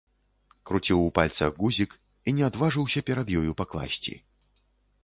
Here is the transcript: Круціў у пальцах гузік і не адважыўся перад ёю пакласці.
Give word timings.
Круціў 0.69 1.01
у 1.09 1.11
пальцах 1.19 1.53
гузік 1.65 1.91
і 2.27 2.35
не 2.39 2.43
адважыўся 2.49 2.99
перад 3.13 3.27
ёю 3.43 3.51
пакласці. 3.63 4.13